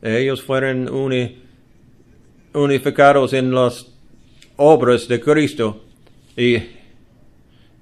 Ellos 0.00 0.42
fueron 0.42 0.88
uni, 0.88 1.42
unificados 2.54 3.34
en 3.34 3.54
las 3.54 3.86
obras 4.56 5.06
de 5.06 5.20
Cristo 5.20 5.84
y, 6.36 6.56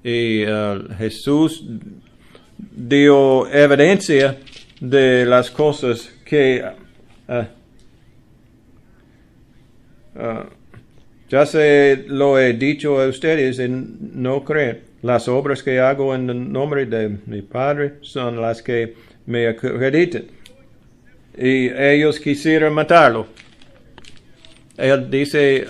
y 0.03 0.45
uh, 0.45 0.89
Jesús 0.99 1.65
dio 2.59 3.47
evidencia 3.47 4.39
de 4.81 5.25
las 5.25 5.51
cosas 5.51 6.13
que 6.25 6.63
uh, 7.29 7.45
uh, 10.19 10.60
ya 11.31 11.47
se 11.47 12.05
lo 12.09 12.39
he 12.39 12.55
dicho 12.55 13.01
a 13.01 13.07
ustedes 13.07 13.61
y 13.61 13.69
no 13.69 14.45
creen. 14.45 14.81
Las 15.03 15.29
obras 15.29 15.63
que 15.63 15.79
hago 15.79 16.15
en 16.15 16.29
el 16.29 16.53
nombre 16.53 16.85
de 16.87 17.19
mi 17.27 17.41
Padre 17.41 17.95
son 18.03 18.41
las 18.41 18.61
que 18.63 18.95
me 19.27 19.47
acreditan. 19.47 20.25
Y 21.39 21.69
ellos 21.69 22.19
quisieron 22.19 22.75
matarlo. 22.75 23.29
Él 24.77 25.09
dice, 25.09 25.67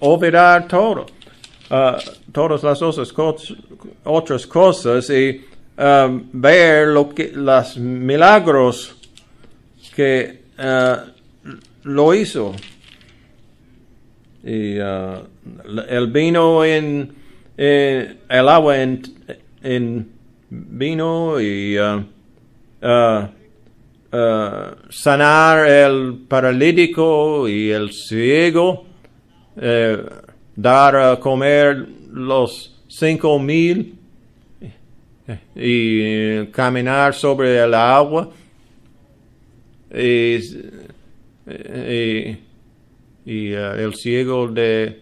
olvidar 0.00 0.66
todo, 0.66 1.06
uh, 1.70 2.32
todas 2.32 2.62
las 2.64 2.82
otras, 2.82 3.14
otras 4.04 4.46
cosas 4.46 5.08
y 5.10 5.44
um, 5.78 6.24
ver 6.32 6.88
lo 6.88 7.08
que, 7.10 7.30
los 7.32 7.76
milagros 7.76 8.96
que 9.94 10.42
uh, 10.58 11.08
lo 11.84 12.14
hizo. 12.14 12.54
Y 14.44 14.80
uh, 14.80 15.24
el 15.88 16.06
vino 16.08 16.64
en, 16.64 17.14
el 17.56 18.48
agua 18.48 18.82
en, 18.82 19.02
en 19.62 20.12
vino 20.52 21.40
y 21.40 21.78
uh, 21.78 22.04
uh, 22.82 23.28
uh, 24.12 24.90
sanar 24.90 25.66
el 25.66 26.24
paralítico 26.28 27.48
y 27.48 27.70
el 27.70 27.92
ciego, 27.92 28.84
eh, 29.56 30.04
dar 30.54 30.96
a 30.96 31.20
comer 31.20 31.86
los 32.12 32.82
cinco 32.88 33.38
mil 33.38 33.98
y 35.54 36.46
caminar 36.46 37.14
sobre 37.14 37.58
el 37.62 37.72
agua 37.74 38.30
y, 39.94 40.38
y 43.24 43.52
uh, 43.54 43.74
el 43.74 43.94
ciego 43.94 44.48
de 44.48 45.00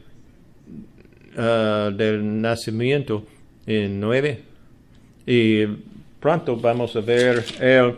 uh, 1.37 1.91
del 1.91 2.41
nacimiento 2.41 3.25
en 3.67 4.01
nueve. 4.01 4.43
Y 5.27 5.67
pronto 6.19 6.57
vamos 6.57 6.95
a 6.97 7.01
ver 7.01 7.45
el 7.61 7.97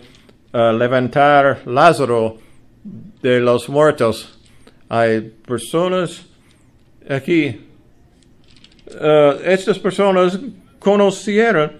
uh, 0.52 0.76
levantar 0.76 1.62
Lázaro 1.66 2.38
de 3.22 3.40
los 3.40 3.68
muertos. 3.68 4.38
Hay 4.88 5.20
personas 5.46 6.26
aquí. 7.08 7.60
Estas 9.44 9.78
personas 9.78 10.38
conocieron 10.78 11.72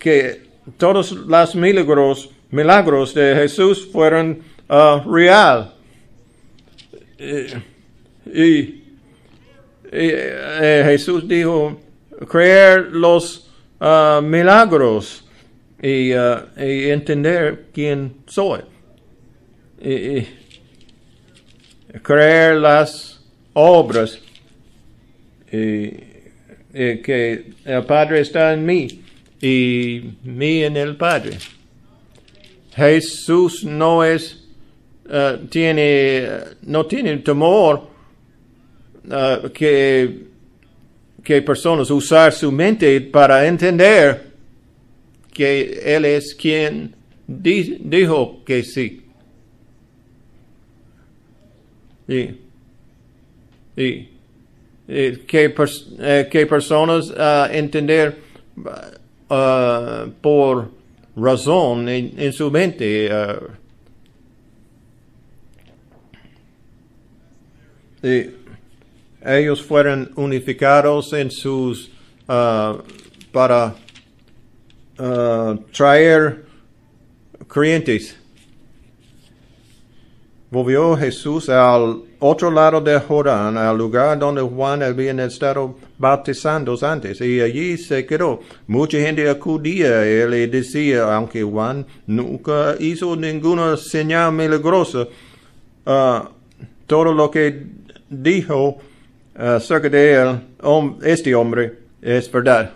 que 0.00 0.42
todos 0.76 1.12
los 1.12 1.54
milagros 1.54 2.30
milagros 2.50 3.14
de 3.14 3.34
Jesús 3.36 3.86
fueron 3.92 4.40
real 4.68 5.74
y, 7.18 8.32
y, 8.32 8.84
eh, 9.90 10.82
Jesús 10.84 11.26
dijo 11.26 11.80
creer 12.28 12.90
los 12.92 13.50
uh, 13.80 14.20
milagros 14.22 15.24
y, 15.80 16.14
uh, 16.14 16.40
y, 16.56 16.90
entender 16.90 17.66
quién 17.72 18.16
soy. 18.26 18.60
Y, 19.80 20.26
creer 22.02 22.56
las 22.56 23.24
obras 23.54 24.20
que 25.50 27.52
el 27.64 27.84
Padre 27.84 28.20
está 28.20 28.52
en 28.52 28.66
mí 28.66 29.02
y 29.40 30.10
mí 30.22 30.64
en 30.64 30.76
el 30.76 30.96
Padre. 30.96 31.38
Jesús 32.74 33.64
no 33.64 34.04
es 34.04 34.47
uh, 35.08 35.46
tiene 35.48 36.28
no 36.62 36.86
tiene 36.86 37.16
temor 37.18 37.88
uh, 39.06 39.48
que 39.50 40.28
que 41.22 41.42
personas 41.42 41.90
usar 41.90 42.32
su 42.32 42.50
mente 42.52 43.00
para 43.00 43.46
entender 43.46 44.28
que 45.32 45.80
él 45.84 46.04
es 46.04 46.34
quien 46.34 46.94
di, 47.26 47.78
dijo 47.80 48.42
que 48.44 48.62
sí 48.62 49.04
y, 52.08 52.40
y, 53.76 54.08
que, 54.86 55.54
eh, 55.98 56.28
que 56.30 56.46
personas 56.46 57.10
uh, 57.10 57.52
entender 57.52 58.16
por 60.22 60.70
razón 61.14 61.86
en 61.86 62.32
su 62.32 62.50
mente. 62.50 63.10
Y 68.02 68.30
ellos 69.24 69.62
fueron 69.62 70.10
unificados 70.14 71.12
en 71.12 71.30
sus 71.30 71.90
uh, 72.28 72.78
para 73.32 73.74
uh, 74.98 75.56
traer 75.72 76.44
creyentes. 77.48 78.16
Volvió 80.50 80.96
Jesús 80.96 81.50
al 81.50 82.04
otro 82.20 82.50
lado 82.50 82.80
de 82.80 82.98
Jordán, 83.00 83.58
al 83.58 83.76
lugar 83.76 84.18
donde 84.18 84.40
Juan 84.40 84.82
había 84.82 85.12
estado 85.24 85.76
bautizando 85.98 86.78
antes, 86.80 87.20
y 87.20 87.40
allí 87.40 87.76
se 87.76 88.06
quedó. 88.06 88.40
Mucha 88.66 88.98
gente 88.98 89.28
acudía 89.28 90.06
y 90.06 90.26
le 90.28 90.46
decía, 90.46 91.14
aunque 91.14 91.42
Juan 91.42 91.86
nunca 92.06 92.76
hizo 92.78 93.14
ninguna 93.14 93.76
señal 93.76 94.32
milagrosa, 94.32 95.06
uh, 95.84 96.28
todo 96.86 97.12
lo 97.12 97.30
que 97.30 97.66
dijo 98.08 98.78
acerca 99.34 99.88
de 99.88 100.14
él, 100.14 100.40
este 101.02 101.34
hombre, 101.34 101.78
es 102.02 102.30
verdad. 102.30 102.72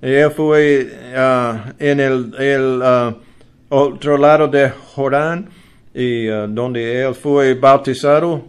Él 0.00 0.30
fue 0.30 0.88
uh, 1.14 1.72
en 1.78 2.00
el, 2.00 2.82
uh, 2.82 3.14
otro 3.68 4.18
lado 4.18 4.48
de 4.48 4.70
Jordán, 4.70 5.48
y 5.94 6.26
donde 6.26 7.02
él 7.02 7.14
fue 7.14 7.54
bautizado 7.54 8.44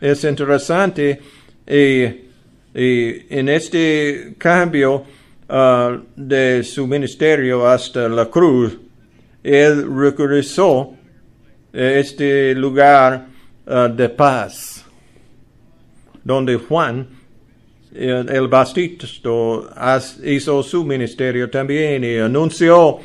es 0.00 0.24
interesante 0.24 1.20
y, 1.66 2.04
en 2.74 3.48
este 3.48 4.34
cambio 4.36 5.04
de 6.16 6.62
su 6.62 6.86
ministerio 6.86 7.66
hasta 7.66 8.08
la 8.08 8.26
cruz 8.26 8.78
él 9.42 9.86
regresó 9.96 10.94
a 11.72 11.78
este 11.78 12.54
lugar 12.54 13.26
de 13.64 14.08
paz 14.10 14.77
donde 16.28 16.56
Juan 16.56 17.08
el, 17.94 18.48
Bautista 18.48 19.06
hizo 20.24 20.62
su 20.62 20.84
ministerio 20.84 21.48
también 21.48 22.04
y 22.04 22.18
anunció 22.18 22.96
uh, 22.96 23.00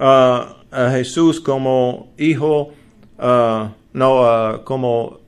a 0.00 0.90
Jesús 0.92 1.38
como 1.38 2.14
hijo 2.16 2.72
uh, 3.18 3.68
no 3.92 4.22
uh, 4.22 4.64
como 4.64 5.20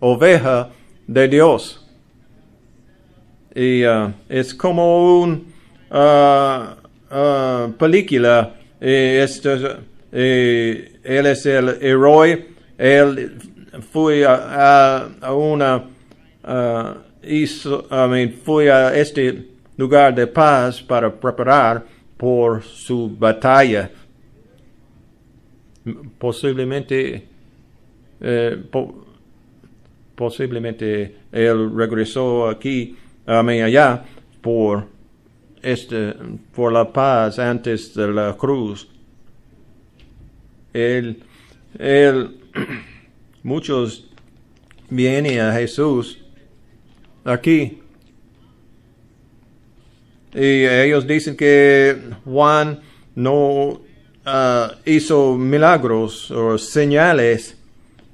oveja 0.00 0.70
de 1.06 1.28
Dios. 1.28 1.86
Y 3.54 3.82
es 4.28 4.52
como 4.52 5.22
una 5.22 6.76
película. 7.78 8.54
Y 8.80 9.18
esto, 9.22 9.50
Eh, 10.10 10.98
él 11.04 11.26
es 11.26 11.46
el 11.46 11.68
héroe. 11.80 12.48
Él 12.78 13.38
fue 13.92 14.24
a 14.26 15.08
una 15.32 15.84
ah, 16.48 16.96
hizo, 17.22 17.86
I 17.90 18.08
mean, 18.08 18.32
fue 18.32 18.70
a 18.70 18.94
este 18.98 19.48
lugar 19.76 20.14
de 20.14 20.26
paz 20.26 20.82
para 20.82 21.08
preparar 21.14 21.84
por 22.16 22.62
su 22.62 23.08
batalla. 23.16 23.90
Posiblemente, 26.18 27.26
eh, 28.20 28.62
po- 28.70 29.06
posiblemente 30.14 31.16
él 31.32 31.70
regresó 31.74 32.48
aquí, 32.48 32.96
a 33.26 33.42
mí 33.42 33.60
allá, 33.60 34.04
por 34.40 34.86
este, 35.62 36.14
por 36.54 36.72
la 36.72 36.92
paz 36.92 37.38
antes 37.38 37.94
de 37.94 38.08
la 38.08 38.36
cruz. 38.36 38.88
Él, 40.72 41.22
él, 41.78 42.36
muchos 43.42 44.08
vienen 44.90 45.40
a 45.40 45.52
Jesús 45.52 46.22
aquí. 47.28 47.80
Y 50.34 50.64
ellos 50.66 51.06
dicen 51.06 51.36
que 51.36 51.96
Juan 52.24 52.80
no 53.14 53.80
ah, 54.24 54.72
hizo 54.84 55.36
milagros 55.36 56.30
o 56.30 56.58
señales, 56.58 57.56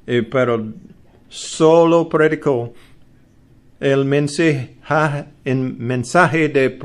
eh, 0.07 0.23
pero 0.23 0.73
solo 1.29 2.09
predicó 2.09 2.73
el 3.81 4.05
mensaje, 4.05 4.77
el 5.45 5.57
mensaje 5.57 6.49
de 6.49 6.79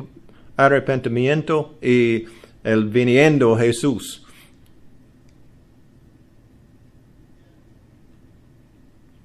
arrepentimiento 0.58 1.78
y 1.82 2.26
el 2.64 2.86
viniendo 2.86 3.56
Jesús. 3.56 4.26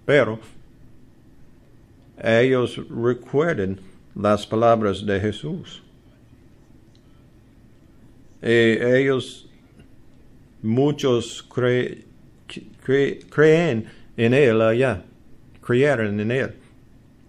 Pero 0.04 0.38
ellos 2.24 2.80
recuerden 2.88 3.78
las 4.14 4.46
palabras 4.46 5.04
de 5.04 5.20
Jesús. 5.20 5.82
Y 8.42 8.82
ellos, 8.82 9.48
muchos 10.62 11.46
cre- 11.48 12.04
cre- 12.84 13.24
creen 13.28 13.87
en 14.16 14.34
Él 14.34 14.60
allá, 14.60 15.02
creyeron 15.60 16.18
en 16.20 16.30
Él 16.30 16.54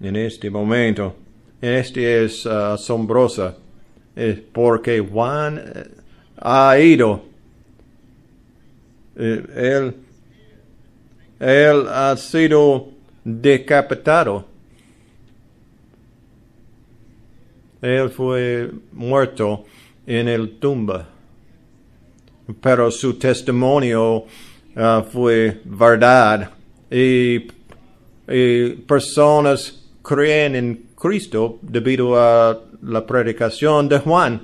en 0.01 0.15
este 0.15 0.49
momento. 0.49 1.15
Este 1.61 2.23
es 2.23 2.45
ah, 2.45 2.73
asombrosa, 2.73 3.57
eh, 4.15 4.45
porque 4.53 4.99
Juan 4.99 5.57
eh, 5.57 5.87
ha 6.37 6.77
ido. 6.79 7.23
Eh, 9.15 9.45
él, 9.55 9.95
él 11.39 11.85
ha 11.89 12.15
sido 12.17 12.89
decapitado. 13.23 14.45
Él 17.81 18.09
fue 18.09 18.71
muerto 18.93 19.65
en 20.05 20.27
el 20.27 20.57
tumba, 20.59 21.07
pero 22.61 22.91
su 22.91 23.15
testimonio 23.15 24.25
ah, 24.75 25.03
fue 25.09 25.61
verdad 25.65 26.51
y, 26.89 27.51
personas 28.87 29.83
creen 30.01 30.55
en 30.55 30.85
Cristo 30.95 31.59
debido 31.61 32.19
a 32.19 32.59
la 32.81 33.05
predicación 33.05 33.87
de 33.87 33.99
Juan. 33.99 34.41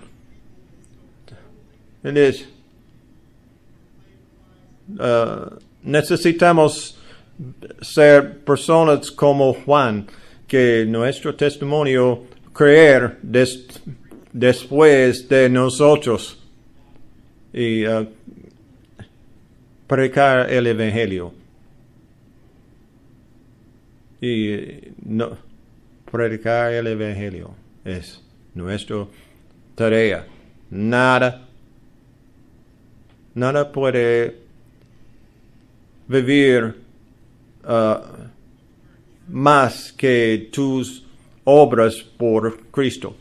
Entonces, 2.04 2.48
ah, 5.00 5.50
necesitamos 5.84 6.98
ser 7.82 8.40
personas 8.40 9.10
como 9.12 9.54
Juan, 9.54 10.06
que 10.48 10.86
nuestro 10.88 11.34
testimonio 11.36 12.24
creer 12.54 13.18
des- 13.22 13.68
después 14.34 15.28
de 15.28 15.50
nosotros 15.50 16.38
y 17.54 17.86
ah, 17.86 18.08
predicar 19.88 20.50
el 20.50 20.68
Evangelio. 20.68 21.34
Y 24.22 24.94
no, 25.04 25.38
predicar 26.12 26.72
el 26.74 26.88
Evangelio 26.88 27.56
es 27.84 28.22
nuestra 28.54 29.08
tarea. 29.76 30.26
Nada, 30.70 31.48
nada 33.34 33.72
puede 33.72 34.38
vivir 36.08 36.76
ah, 37.64 38.04
más 39.28 39.92
que 39.94 40.50
tus 40.52 41.06
obras 41.44 41.98
por 42.02 42.58
Cristo. 42.72 43.16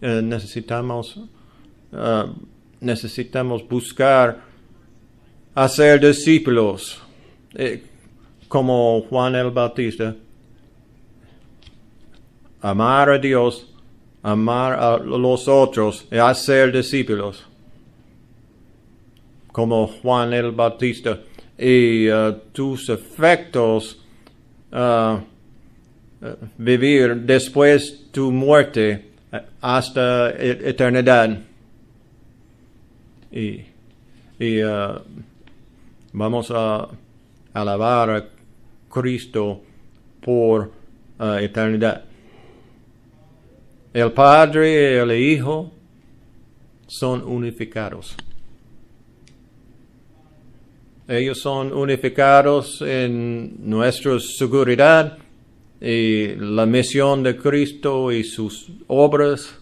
Eh, 0.00 0.20
necesitamos, 0.22 1.20
ah, 1.92 2.32
necesitamos 2.80 3.66
buscar 3.66 4.42
hacer 5.54 6.00
discípulos, 6.00 7.00
eh, 7.54 7.82
como 8.46 9.02
Juan 9.08 9.34
el 9.34 9.50
Bautista, 9.50 10.14
amar 12.60 13.10
a 13.10 13.18
Dios, 13.18 13.66
amar 14.22 14.78
a 14.78 14.98
los 14.98 15.48
otros 15.48 16.06
y 16.10 16.16
hacer 16.16 16.72
discípulos, 16.72 17.44
como 19.50 19.88
Juan 19.88 20.32
el 20.32 20.52
Bautista, 20.52 21.20
y 21.58 22.06
tus 22.52 22.88
efectos 22.88 24.00
eh, 24.70 25.18
vivir 26.56 27.16
después 27.16 28.10
tu 28.10 28.32
muerte 28.32 29.04
eh, 29.32 29.40
hasta 29.60 30.30
e- 30.30 30.70
eternidad. 30.70 31.38
Y, 33.30 34.60
ah, 34.62 35.02
vamos 36.12 36.50
a 36.50 36.88
alabar 37.52 38.10
a 38.10 38.28
Cristo 38.88 39.62
por 40.20 40.72
eternidad. 41.18 42.04
El 43.92 44.12
Padre 44.12 44.70
y 44.70 44.96
el 44.96 45.12
Hijo 45.12 45.72
son 46.86 47.22
unificados. 47.22 48.16
Ellos 51.08 51.40
son 51.40 51.72
unificados 51.72 52.82
en 52.82 53.68
nuestra 53.68 54.18
seguridad 54.20 55.18
y 55.80 56.34
la 56.36 56.66
misión 56.66 57.22
de 57.22 57.36
Cristo 57.36 58.10
y 58.12 58.24
sus 58.24 58.68
obras. 58.86 59.56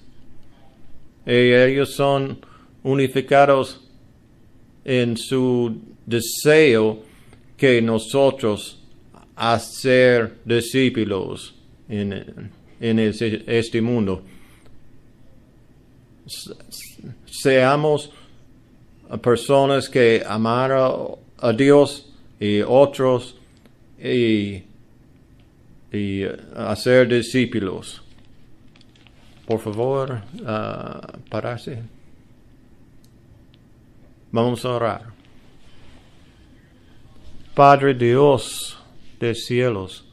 Y 1.27 1.53
ellos 1.53 1.95
son 1.95 2.39
unificados 2.83 3.81
en 4.85 5.17
su 5.17 5.77
deseo 6.07 7.03
que 7.57 7.83
nosotros 7.83 8.83
hacer 9.35 10.39
discípulos 10.45 11.55
en, 11.89 12.51
en 12.81 12.99
este 12.99 13.81
mundo. 13.83 14.23
Se- 16.27 16.55
Seamos 17.27 18.11
personas 19.23 19.89
que 19.89 20.23
amar 20.27 20.73
a 20.73 21.53
Dios 21.53 22.11
y 22.41 22.61
otros 22.63 23.37
y, 24.03 24.63
y 25.93 26.25
hacer 26.55 27.09
discípulos. 27.09 28.03
Por 29.47 29.61
favor, 29.61 30.23
ah, 30.45 31.19
pararse. 31.31 31.83
Vamos 34.33 34.65
a 34.65 34.71
orar. 34.71 35.17
Padre 37.55 37.95
Dios 37.95 38.77
de 39.19 39.35
cielos, 39.35 40.05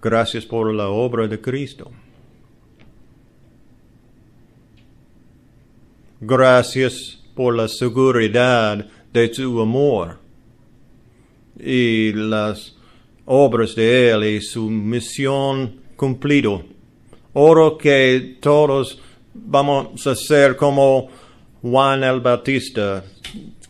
gracias 0.00 0.46
por 0.46 0.72
la 0.72 0.88
obra 0.88 1.28
de 1.28 1.38
Cristo. 1.38 1.90
Gracias 6.22 7.22
por 7.34 7.54
la 7.54 7.66
seguridad 7.66 8.86
de 9.12 9.28
tu 9.28 9.60
amor 9.60 10.19
y 11.64 12.12
las 12.12 12.76
obras 13.26 13.74
de 13.74 14.10
Él 14.10 14.24
y 14.24 14.40
su 14.40 14.68
misión 14.70 15.80
cumplido. 15.96 16.64
Oro 17.32 17.78
que 17.78 18.38
todos 18.40 19.00
vamos 19.34 20.06
a 20.06 20.14
ser 20.14 20.56
como 20.56 21.08
Juan 21.62 22.02
el 22.02 22.20
Bautista, 22.20 23.04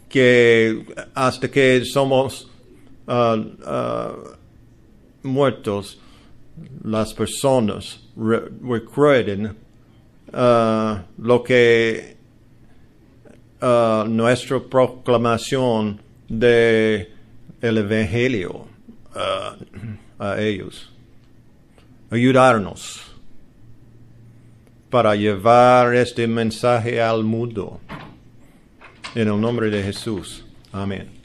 que 0.08 0.86
hasta 1.14 1.50
que 1.50 1.84
somos 1.84 2.48
ah, 3.06 3.36
ah, 3.66 4.16
muertos, 5.22 5.98
las 6.84 7.12
personas 7.12 8.00
re- 8.16 8.48
recuerden 8.62 9.56
ah, 10.32 11.04
lo 11.18 11.42
que 11.42 12.16
nuestra 14.08 14.58
proclamación 14.58 16.00
de 16.26 17.12
el 17.60 17.78
evangelio 17.78 18.66
ah, 19.14 19.56
a 20.18 20.40
ellos. 20.40 20.90
Ayudarnos 22.10 23.02
para 24.90 25.14
llevar 25.14 25.94
este 25.94 26.26
mensaje 26.26 27.00
al 27.00 27.24
mundo. 27.24 27.80
En 29.14 29.28
el 29.28 29.40
nombre 29.40 29.70
de 29.70 29.82
Jesús. 29.82 30.44
Amén. 30.72 31.19